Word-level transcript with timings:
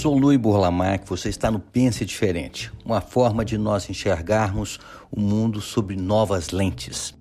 Sou 0.00 0.16
Luiz 0.16 0.40
Burlamac, 0.40 1.06
você 1.06 1.28
está 1.28 1.50
no 1.50 1.60
Pense 1.60 2.06
Diferente, 2.06 2.72
uma 2.86 3.02
forma 3.02 3.44
de 3.44 3.58
nós 3.58 3.90
enxergarmos 3.90 4.78
o 5.10 5.20
mundo 5.20 5.60
sob 5.60 5.94
novas 5.94 6.48
lentes. 6.48 7.14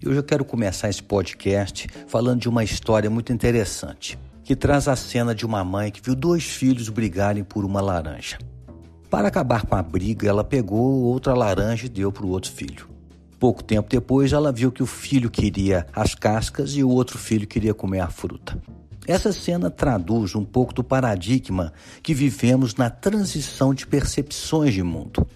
E 0.00 0.08
hoje 0.08 0.20
eu 0.20 0.22
quero 0.22 0.44
começar 0.44 0.88
esse 0.88 1.02
podcast 1.02 1.88
falando 2.06 2.42
de 2.42 2.48
uma 2.48 2.62
história 2.62 3.10
muito 3.10 3.32
interessante, 3.32 4.16
que 4.44 4.54
traz 4.54 4.86
a 4.86 4.94
cena 4.94 5.34
de 5.34 5.44
uma 5.44 5.64
mãe 5.64 5.90
que 5.90 6.00
viu 6.00 6.14
dois 6.14 6.44
filhos 6.44 6.88
brigarem 6.88 7.42
por 7.42 7.64
uma 7.64 7.80
laranja. 7.80 8.38
Para 9.10 9.26
acabar 9.26 9.66
com 9.66 9.74
a 9.74 9.82
briga, 9.82 10.28
ela 10.28 10.44
pegou 10.44 11.02
outra 11.02 11.34
laranja 11.34 11.86
e 11.86 11.88
deu 11.88 12.12
para 12.12 12.24
o 12.24 12.30
outro 12.30 12.52
filho. 12.52 12.89
Pouco 13.40 13.64
tempo 13.64 13.88
depois, 13.88 14.34
ela 14.34 14.52
viu 14.52 14.70
que 14.70 14.82
o 14.82 14.86
filho 14.86 15.30
queria 15.30 15.86
as 15.94 16.14
cascas 16.14 16.76
e 16.76 16.84
o 16.84 16.90
outro 16.90 17.16
filho 17.16 17.46
queria 17.46 17.72
comer 17.72 18.00
a 18.00 18.10
fruta. 18.10 18.60
Essa 19.06 19.32
cena 19.32 19.70
traduz 19.70 20.34
um 20.34 20.44
pouco 20.44 20.74
do 20.74 20.84
paradigma 20.84 21.72
que 22.02 22.12
vivemos 22.12 22.74
na 22.74 22.90
transição 22.90 23.72
de 23.72 23.86
percepções 23.86 24.74
de 24.74 24.82
mundo. 24.82 25.26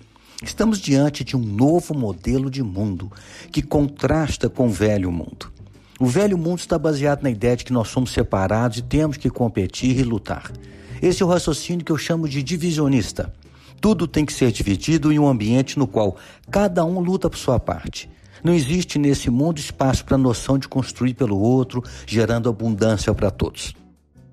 Estamos 0.42 0.80
diante 0.80 1.24
de 1.24 1.34
um 1.34 1.40
novo 1.40 1.94
modelo 1.94 2.50
de 2.50 2.62
mundo 2.62 3.10
que 3.50 3.62
contrasta 3.62 4.50
com 4.50 4.66
o 4.66 4.70
velho 4.70 5.10
mundo. 5.10 5.50
O 5.98 6.04
velho 6.04 6.36
mundo 6.36 6.58
está 6.58 6.78
baseado 6.78 7.22
na 7.22 7.30
ideia 7.30 7.56
de 7.56 7.64
que 7.64 7.72
nós 7.72 7.88
somos 7.88 8.12
separados 8.12 8.76
e 8.76 8.82
temos 8.82 9.16
que 9.16 9.30
competir 9.30 9.98
e 9.98 10.02
lutar. 10.02 10.52
Esse 11.00 11.22
é 11.22 11.26
o 11.26 11.28
raciocínio 11.30 11.82
que 11.82 11.92
eu 11.92 11.96
chamo 11.96 12.28
de 12.28 12.42
divisionista. 12.42 13.32
Tudo 13.80 14.06
tem 14.06 14.24
que 14.24 14.32
ser 14.32 14.50
dividido 14.50 15.12
em 15.12 15.18
um 15.18 15.28
ambiente 15.28 15.78
no 15.78 15.86
qual 15.86 16.16
cada 16.50 16.84
um 16.84 17.00
luta 17.00 17.28
por 17.28 17.38
sua 17.38 17.60
parte. 17.60 18.08
Não 18.42 18.52
existe 18.52 18.98
nesse 18.98 19.30
mundo 19.30 19.58
espaço 19.58 20.04
para 20.04 20.16
a 20.16 20.18
noção 20.18 20.58
de 20.58 20.68
construir 20.68 21.14
pelo 21.14 21.38
outro, 21.38 21.82
gerando 22.06 22.48
abundância 22.48 23.12
para 23.14 23.30
todos. 23.30 23.74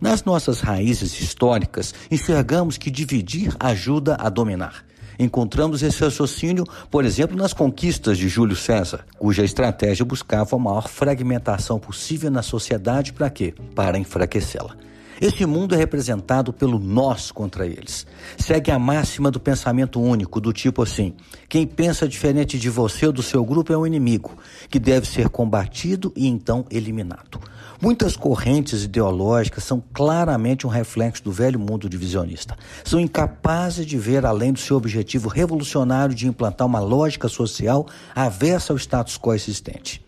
Nas 0.02 0.24
nossas 0.24 0.60
raízes 0.62 1.22
históricas, 1.22 1.94
enxergamos 2.10 2.78
que 2.78 2.90
dividir 2.90 3.56
ajuda 3.60 4.18
a 4.20 4.30
dominar. 4.30 4.84
Encontramos 5.20 5.84
esse 5.84 6.04
raciocínio, 6.04 6.66
por 6.90 7.06
exemplo, 7.06 7.38
nas 7.38 7.54
conquistas 7.54 8.18
de 8.18 8.28
Júlio 8.28 8.56
César, 8.56 9.06
cuja 9.20 9.44
estratégia 9.44 10.04
buscava 10.04 10.56
a 10.56 10.60
maior 10.60 10.88
fragmentação 10.88 11.80
possível 11.80 12.32
na 12.32 12.42
sociedade 12.42 13.14
para 13.14 13.30
quê? 13.30 13.54
Para 13.76 14.00
enfraquecê-la. 14.00 14.76
Esse 15.22 15.46
mundo 15.46 15.76
é 15.76 15.78
representado 15.78 16.52
pelo 16.52 16.80
nós 16.80 17.30
contra 17.30 17.68
eles. 17.68 18.08
Segue 18.40 18.72
a 18.72 18.80
máxima 18.80 19.30
do 19.30 19.40
pensamento 19.40 20.02
único, 20.02 20.42
do 20.42 20.52
tipo 20.52 20.82
assim: 20.82 21.14
quem 21.48 21.68
pensa 21.68 22.08
diferente 22.08 22.58
de 22.58 22.72
você 22.72 23.06
ou 23.06 23.14
do 23.14 23.22
seu 23.22 23.46
grupo 23.46 23.72
é 23.72 23.78
um 23.78 23.86
inimigo, 23.86 24.36
que 24.68 24.80
deve 24.80 25.06
ser 25.06 25.30
combatido 25.30 26.12
e 26.16 26.28
então 26.28 26.66
eliminado. 26.72 27.40
Muitas 27.80 28.18
correntes 28.18 28.84
ideológicas 28.84 29.64
são 29.64 29.84
claramente 29.94 30.66
um 30.66 30.72
reflexo 30.72 31.24
do 31.24 31.32
velho 31.32 31.60
mundo 31.60 31.88
divisionista. 31.88 32.58
São 32.84 33.00
incapazes 33.00 33.86
de 33.86 34.00
ver 34.00 34.26
além 34.26 34.52
do 34.52 34.60
seu 34.60 34.76
objetivo 34.76 35.30
revolucionário 35.30 36.16
de 36.16 36.28
implantar 36.28 36.66
uma 36.66 36.80
lógica 36.80 37.28
social 37.28 37.86
aversa 38.16 38.74
ao 38.74 38.78
status 38.78 39.20
quo 39.20 39.36
existente. 39.36 40.04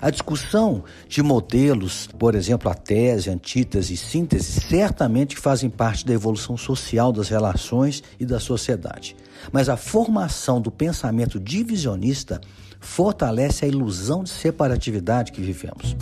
A 0.00 0.10
discussão 0.10 0.84
de 1.08 1.22
modelos, 1.22 2.06
por 2.18 2.36
exemplo, 2.36 2.70
a 2.70 2.74
tese, 2.74 3.30
antítese 3.30 3.94
e 3.94 3.96
síntese, 3.96 4.60
certamente 4.60 5.36
fazem 5.36 5.68
parte 5.68 6.06
da 6.06 6.12
evolução 6.12 6.56
social 6.56 7.12
das 7.12 7.28
relações 7.28 8.02
e 8.18 8.24
da 8.24 8.38
sociedade. 8.38 9.16
Mas 9.50 9.68
a 9.68 9.76
formação 9.76 10.60
do 10.60 10.70
pensamento 10.70 11.40
divisionista 11.40 12.40
fortalece 12.78 13.64
a 13.64 13.68
ilusão 13.68 14.22
de 14.22 14.30
separatividade 14.30 15.32
que 15.32 15.40
vivemos. 15.40 15.96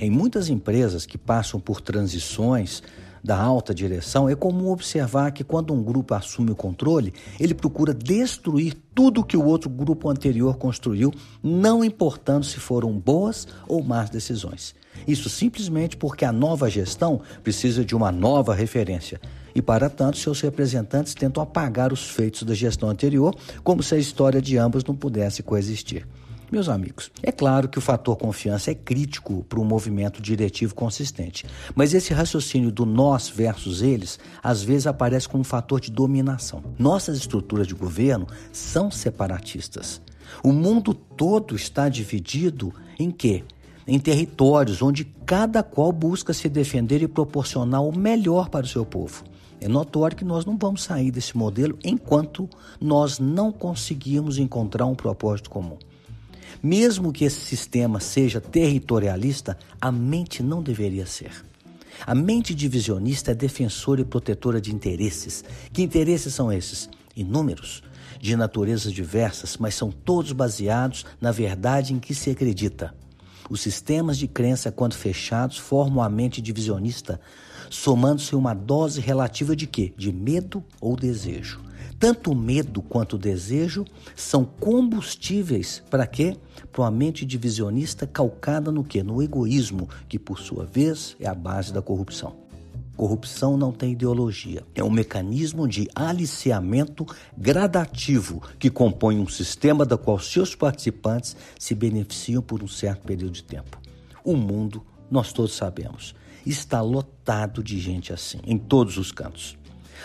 Em 0.00 0.10
muitas 0.10 0.48
empresas 0.48 1.04
que 1.04 1.18
passam 1.18 1.58
por 1.58 1.80
transições 1.80 2.80
da 3.22 3.38
alta 3.40 3.74
direção, 3.74 4.28
é 4.28 4.34
comum 4.34 4.70
observar 4.70 5.32
que 5.32 5.44
quando 5.44 5.72
um 5.72 5.82
grupo 5.82 6.14
assume 6.14 6.50
o 6.50 6.56
controle, 6.56 7.12
ele 7.38 7.54
procura 7.54 7.92
destruir 7.94 8.74
tudo 8.94 9.24
que 9.24 9.36
o 9.36 9.44
outro 9.44 9.70
grupo 9.70 10.08
anterior 10.08 10.56
construiu, 10.56 11.12
não 11.42 11.84
importando 11.84 12.44
se 12.44 12.58
foram 12.58 12.92
boas 12.92 13.46
ou 13.66 13.82
más 13.82 14.10
decisões. 14.10 14.74
Isso 15.06 15.28
simplesmente 15.28 15.96
porque 15.96 16.24
a 16.24 16.32
nova 16.32 16.68
gestão 16.68 17.20
precisa 17.42 17.84
de 17.84 17.94
uma 17.94 18.10
nova 18.10 18.54
referência. 18.54 19.20
E, 19.54 19.62
para 19.62 19.88
tanto, 19.88 20.18
seus 20.18 20.40
representantes 20.40 21.14
tentam 21.14 21.42
apagar 21.42 21.92
os 21.92 22.10
feitos 22.10 22.42
da 22.42 22.54
gestão 22.54 22.88
anterior, 22.88 23.34
como 23.64 23.82
se 23.82 23.94
a 23.94 23.98
história 23.98 24.40
de 24.40 24.56
ambos 24.56 24.84
não 24.84 24.94
pudesse 24.94 25.42
coexistir. 25.42 26.06
Meus 26.50 26.70
amigos, 26.70 27.10
é 27.22 27.30
claro 27.30 27.68
que 27.68 27.76
o 27.76 27.82
fator 27.82 28.16
confiança 28.16 28.70
é 28.70 28.74
crítico 28.74 29.44
para 29.44 29.60
um 29.60 29.64
movimento 29.64 30.22
diretivo 30.22 30.74
consistente, 30.74 31.44
mas 31.74 31.92
esse 31.92 32.14
raciocínio 32.14 32.72
do 32.72 32.86
nós 32.86 33.28
versus 33.28 33.82
eles 33.82 34.18
às 34.42 34.62
vezes 34.62 34.86
aparece 34.86 35.28
como 35.28 35.42
um 35.42 35.44
fator 35.44 35.78
de 35.78 35.90
dominação. 35.90 36.64
Nossas 36.78 37.18
estruturas 37.18 37.66
de 37.66 37.74
governo 37.74 38.26
são 38.50 38.90
separatistas. 38.90 40.00
O 40.42 40.50
mundo 40.50 40.94
todo 40.94 41.54
está 41.54 41.86
dividido 41.90 42.72
em 42.98 43.10
quê? 43.10 43.44
Em 43.86 43.98
territórios 43.98 44.80
onde 44.80 45.04
cada 45.04 45.62
qual 45.62 45.92
busca 45.92 46.32
se 46.32 46.48
defender 46.48 47.02
e 47.02 47.08
proporcionar 47.08 47.82
o 47.84 47.96
melhor 47.96 48.48
para 48.48 48.64
o 48.64 48.68
seu 48.68 48.86
povo. 48.86 49.22
É 49.60 49.68
notório 49.68 50.16
que 50.16 50.24
nós 50.24 50.46
não 50.46 50.56
vamos 50.56 50.82
sair 50.82 51.10
desse 51.10 51.36
modelo 51.36 51.78
enquanto 51.84 52.48
nós 52.80 53.18
não 53.18 53.52
conseguirmos 53.52 54.38
encontrar 54.38 54.86
um 54.86 54.94
propósito 54.94 55.50
comum. 55.50 55.76
Mesmo 56.62 57.12
que 57.12 57.24
esse 57.24 57.40
sistema 57.40 58.00
seja 58.00 58.40
territorialista, 58.40 59.58
a 59.80 59.92
mente 59.92 60.42
não 60.42 60.62
deveria 60.62 61.06
ser. 61.06 61.44
A 62.06 62.14
mente 62.14 62.54
divisionista 62.54 63.32
é 63.32 63.34
defensora 63.34 64.00
e 64.00 64.04
protetora 64.04 64.60
de 64.60 64.74
interesses. 64.74 65.44
Que 65.72 65.82
interesses 65.82 66.32
são 66.34 66.52
esses? 66.52 66.88
Inúmeros, 67.16 67.82
de 68.20 68.36
naturezas 68.36 68.92
diversas, 68.92 69.56
mas 69.56 69.74
são 69.74 69.90
todos 69.90 70.32
baseados 70.32 71.04
na 71.20 71.32
verdade 71.32 71.92
em 71.92 71.98
que 71.98 72.14
se 72.14 72.30
acredita. 72.30 72.94
Os 73.50 73.60
sistemas 73.60 74.18
de 74.18 74.28
crença, 74.28 74.70
quando 74.70 74.94
fechados, 74.94 75.56
formam 75.56 76.02
a 76.02 76.08
mente 76.08 76.40
divisionista, 76.40 77.20
somando-se 77.70 78.36
uma 78.36 78.54
dose 78.54 79.00
relativa 79.00 79.56
de 79.56 79.66
quê? 79.66 79.92
De 79.96 80.12
medo 80.12 80.62
ou 80.80 80.94
desejo. 80.94 81.60
Tanto 81.98 82.30
o 82.30 82.34
medo 82.34 82.80
quanto 82.80 83.16
o 83.16 83.18
desejo 83.18 83.84
são 84.14 84.44
combustíveis 84.44 85.82
para 85.90 86.06
quê? 86.06 86.36
Para 86.70 86.82
uma 86.82 86.90
mente 86.92 87.26
divisionista 87.26 88.06
calcada 88.06 88.70
no 88.70 88.84
quê? 88.84 89.02
No 89.02 89.20
egoísmo, 89.20 89.88
que 90.08 90.18
por 90.18 90.38
sua 90.38 90.64
vez 90.64 91.16
é 91.18 91.26
a 91.26 91.34
base 91.34 91.72
da 91.72 91.82
corrupção. 91.82 92.36
Corrupção 92.96 93.56
não 93.56 93.72
tem 93.72 93.92
ideologia. 93.92 94.64
É 94.74 94.82
um 94.82 94.90
mecanismo 94.90 95.66
de 95.66 95.88
aliciamento 95.94 97.06
gradativo 97.36 98.42
que 98.58 98.70
compõe 98.70 99.18
um 99.18 99.28
sistema 99.28 99.84
da 99.84 99.96
qual 99.96 100.18
seus 100.20 100.54
participantes 100.54 101.36
se 101.58 101.74
beneficiam 101.74 102.42
por 102.42 102.62
um 102.62 102.68
certo 102.68 103.06
período 103.06 103.32
de 103.32 103.44
tempo. 103.44 103.80
O 104.24 104.36
mundo, 104.36 104.84
nós 105.10 105.32
todos 105.32 105.54
sabemos, 105.54 106.14
está 106.46 106.80
lotado 106.80 107.62
de 107.62 107.78
gente 107.78 108.12
assim, 108.12 108.38
em 108.44 108.58
todos 108.58 108.98
os 108.98 109.10
cantos. 109.10 109.56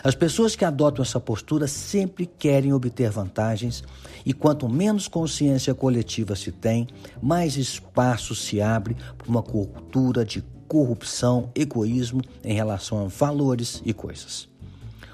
As 0.01 0.15
pessoas 0.15 0.55
que 0.55 0.65
adotam 0.65 1.03
essa 1.03 1.19
postura 1.19 1.67
sempre 1.67 2.25
querem 2.25 2.73
obter 2.73 3.09
vantagens, 3.09 3.83
e 4.25 4.33
quanto 4.33 4.69
menos 4.69 5.07
consciência 5.07 5.75
coletiva 5.75 6.35
se 6.35 6.51
tem, 6.51 6.87
mais 7.21 7.57
espaço 7.57 8.33
se 8.33 8.61
abre 8.61 8.95
para 9.17 9.27
uma 9.27 9.43
cultura 9.43 10.23
de 10.23 10.43
corrupção, 10.67 11.51
egoísmo 11.53 12.21
em 12.43 12.53
relação 12.53 13.05
a 13.05 13.07
valores 13.07 13.81
e 13.85 13.93
coisas. 13.93 14.49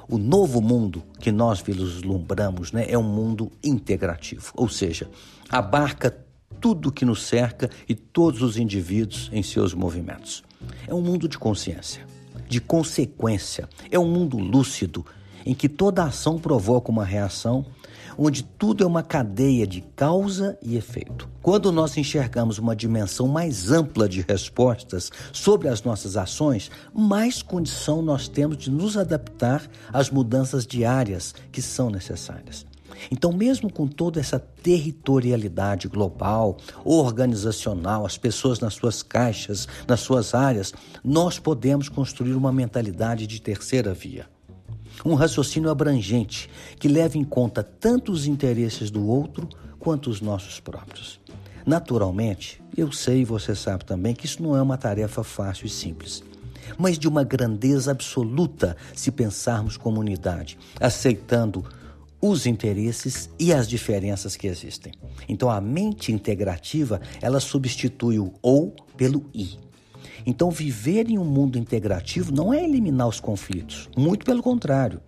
O 0.07 0.17
novo 0.17 0.61
mundo 0.61 1.03
que 1.19 1.31
nós 1.31 1.61
vislumbramos 1.61 2.71
né, 2.71 2.85
é 2.89 2.97
um 2.97 3.03
mundo 3.03 3.51
integrativo, 3.63 4.51
ou 4.55 4.69
seja, 4.69 5.09
abarca 5.49 6.15
tudo 6.59 6.91
que 6.91 7.05
nos 7.05 7.23
cerca 7.23 7.69
e 7.87 7.93
todos 7.93 8.41
os 8.41 8.57
indivíduos 8.57 9.29
em 9.31 9.43
seus 9.43 9.73
movimentos. 9.73 10.43
É 10.87 10.93
um 10.93 11.01
mundo 11.01 11.27
de 11.27 11.37
consciência 11.37 12.05
de 12.50 12.60
consequência. 12.60 13.69
É 13.92 14.00
um 14.00 14.07
mundo 14.07 14.38
lúcido 14.38 15.06
em 15.46 15.54
que 15.54 15.69
toda 15.69 16.04
ação 16.04 16.40
provoca 16.40 16.92
uma 16.92 17.06
reação, 17.06 17.66
onde 18.18 18.44
tudo 18.44 18.84
é 18.84 18.88
uma 18.88 19.04
cadeia 19.04 19.66
de 19.66 19.81
causa 19.96 20.57
e 20.62 20.75
efeito. 20.75 21.30
Quando 21.42 21.72
nós 21.72 21.96
enxergamos 21.96 22.57
uma 22.57 22.75
dimensão 22.75 23.28
mais 23.28 23.72
ampla 23.72 24.10
de 24.10 24.22
respostas 24.28 25.10
sobre 25.31 25.69
as 25.69 25.84
nossas 25.84 26.18
ações, 26.18 26.69
mais 26.94 27.42
condição 27.42 28.01
nós 28.01 28.28
temos 28.28 28.57
de 28.57 28.69
nos 28.69 28.98
adaptar 28.98 29.69
às 29.94 30.10
mudanças 30.10 30.68
diárias 30.68 31.34
que 31.51 31.62
são 31.62 31.90
necessárias. 31.90 32.66
Então, 33.12 33.31
mesmo 33.31 33.72
com 33.72 33.88
toda 33.88 34.19
essa 34.19 34.40
territorialidade 34.40 35.88
global, 35.88 36.57
organizacional, 36.84 38.06
as 38.06 38.18
pessoas 38.18 38.60
nas 38.60 38.74
suas 38.74 39.01
caixas, 39.01 39.68
nas 39.88 40.00
suas 40.00 40.34
áreas, 40.34 40.74
nós 41.04 41.40
podemos 41.40 41.90
construir 41.90 42.34
uma 42.34 42.51
mentalidade 42.51 43.25
de 43.28 43.42
terceira 43.42 43.94
via. 43.94 44.28
Um 45.06 45.13
raciocínio 45.13 45.69
abrangente 45.69 46.50
que 46.78 46.88
leva 46.88 47.18
em 47.18 47.24
conta 47.24 47.63
tanto 47.63 48.12
os 48.12 48.28
interesses 48.28 48.92
do 48.92 49.07
outro 49.07 49.48
quanto 49.80 50.10
os 50.10 50.19
nossos 50.19 50.60
próprios. 50.60 51.19
Naturalmente, 51.66 52.62
eu 52.75 52.92
sei 52.92 53.22
e 53.22 53.25
você 53.25 53.56
sabe 53.56 53.86
também 53.86 54.13
que 54.13 54.25
isso 54.25 54.42
não 54.44 54.56
é 54.56 54.62
uma 54.62 54.78
tarefa 54.78 55.24
fácil 55.24 55.68
e 55.68 55.69
simples 55.69 56.24
mas 56.78 57.00
de 57.00 57.07
uma 57.07 57.24
grandeza 57.24 57.92
absoluta 57.92 58.75
se 58.94 59.12
pensarmos 59.12 59.78
como 59.78 60.00
unidade, 60.00 60.57
aceitando 60.80 61.66
os 62.21 62.45
interesses 62.45 63.30
e 63.39 63.54
as 63.54 63.68
diferenças 63.68 64.36
que 64.36 64.48
existem. 64.48 64.94
Então 65.27 65.50
a 65.50 65.62
mente 65.62 66.12
integrativa, 66.12 67.00
ela 67.21 67.39
substitui 67.39 68.19
o 68.19 68.33
ou 68.42 68.75
pelo 68.98 69.25
i. 69.33 69.57
Então 70.25 70.51
viver 70.51 71.10
em 71.10 71.18
um 71.18 71.25
mundo 71.25 71.57
integrativo 71.57 72.33
não 72.33 72.54
é 72.54 72.63
eliminar 72.63 73.07
os 73.07 73.19
conflitos, 73.19 73.89
muito 73.98 74.25
pelo 74.25 74.44
contrário. 74.44 75.01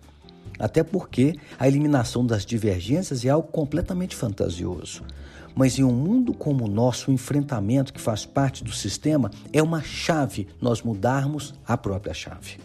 Até 0.58 0.82
porque 0.82 1.34
a 1.58 1.66
eliminação 1.66 2.24
das 2.24 2.46
divergências 2.46 3.24
é 3.24 3.28
algo 3.28 3.48
completamente 3.48 4.14
fantasioso. 4.14 5.02
Mas 5.54 5.78
em 5.78 5.84
um 5.84 5.92
mundo 5.92 6.32
como 6.32 6.64
o 6.64 6.68
nosso, 6.68 7.10
o 7.10 7.14
enfrentamento 7.14 7.92
que 7.92 8.00
faz 8.00 8.24
parte 8.24 8.64
do 8.64 8.72
sistema 8.72 9.30
é 9.52 9.62
uma 9.62 9.82
chave 9.82 10.48
nós 10.60 10.80
mudarmos 10.80 11.52
a 11.66 11.76
própria 11.76 12.14
chave. 12.14 12.58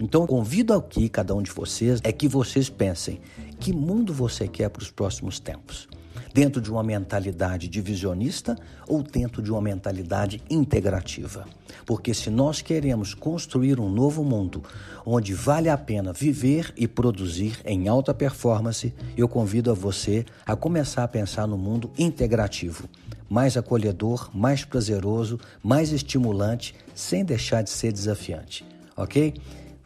Então, 0.00 0.26
convido 0.26 0.72
aqui 0.74 1.08
cada 1.08 1.34
um 1.34 1.42
de 1.42 1.50
vocês 1.50 2.00
é 2.04 2.12
que 2.12 2.28
vocês 2.28 2.70
pensem 2.70 3.20
que 3.58 3.72
mundo 3.72 4.14
você 4.14 4.46
quer 4.46 4.70
para 4.70 4.82
os 4.82 4.90
próximos 4.90 5.40
tempos. 5.40 5.88
Dentro 6.32 6.60
de 6.60 6.70
uma 6.70 6.84
mentalidade 6.84 7.66
divisionista 7.68 8.56
ou 8.86 9.02
dentro 9.02 9.42
de 9.42 9.50
uma 9.50 9.60
mentalidade 9.60 10.40
integrativa? 10.48 11.46
Porque 11.84 12.14
se 12.14 12.30
nós 12.30 12.62
queremos 12.62 13.12
construir 13.12 13.80
um 13.80 13.90
novo 13.90 14.22
mundo 14.22 14.62
onde 15.04 15.34
vale 15.34 15.68
a 15.68 15.76
pena 15.76 16.12
viver 16.12 16.72
e 16.76 16.86
produzir 16.86 17.58
em 17.64 17.88
alta 17.88 18.14
performance, 18.14 18.94
eu 19.16 19.26
convido 19.26 19.70
a 19.70 19.74
você 19.74 20.24
a 20.46 20.54
começar 20.54 21.02
a 21.02 21.08
pensar 21.08 21.46
no 21.46 21.58
mundo 21.58 21.90
integrativo 21.98 22.88
mais 23.28 23.56
acolhedor, 23.56 24.30
mais 24.32 24.64
prazeroso, 24.64 25.38
mais 25.62 25.92
estimulante, 25.92 26.74
sem 26.94 27.24
deixar 27.24 27.62
de 27.62 27.68
ser 27.68 27.92
desafiante, 27.92 28.64
ok? 28.96 29.34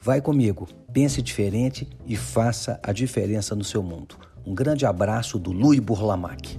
Vai 0.04 0.20
comigo, 0.20 0.66
pense 0.92 1.22
diferente 1.22 1.88
e 2.04 2.16
faça 2.16 2.80
a 2.82 2.92
diferença 2.92 3.54
no 3.54 3.62
seu 3.62 3.84
mundo. 3.84 4.16
Um 4.44 4.52
grande 4.52 4.84
abraço 4.84 5.38
do 5.38 5.52
Louis 5.52 5.78
Burlamac. 5.78 6.58